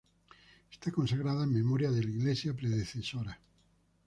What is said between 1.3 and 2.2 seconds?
en memoria de la